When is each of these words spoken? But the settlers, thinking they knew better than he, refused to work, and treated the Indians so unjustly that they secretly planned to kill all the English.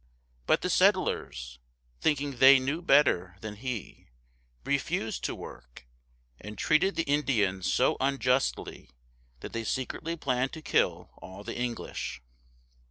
But 0.47 0.63
the 0.63 0.69
settlers, 0.71 1.59
thinking 1.99 2.37
they 2.37 2.57
knew 2.57 2.81
better 2.81 3.37
than 3.41 3.57
he, 3.57 4.07
refused 4.65 5.23
to 5.25 5.35
work, 5.35 5.85
and 6.39 6.57
treated 6.57 6.95
the 6.95 7.03
Indians 7.03 7.71
so 7.71 7.97
unjustly 7.99 8.89
that 9.41 9.53
they 9.53 9.63
secretly 9.63 10.17
planned 10.17 10.53
to 10.53 10.63
kill 10.63 11.11
all 11.21 11.43
the 11.43 11.55
English. 11.55 12.19